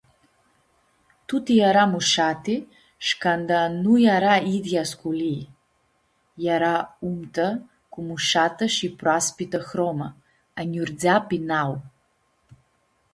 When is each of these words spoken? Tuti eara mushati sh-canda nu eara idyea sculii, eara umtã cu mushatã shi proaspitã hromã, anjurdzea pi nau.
Tuti 1.27 1.55
eara 1.65 1.83
mushati 1.93 2.55
sh-canda 3.05 3.59
nu 3.81 3.93
eara 4.11 4.33
idyea 4.55 4.83
sculii, 4.91 5.41
eara 6.49 6.73
umtã 7.09 7.47
cu 7.91 7.99
mushatã 8.07 8.65
shi 8.75 8.87
proaspitã 8.99 9.59
hromã, 9.69 10.07
anjurdzea 10.59 11.17
pi 11.27 11.37
nau. 11.49 11.71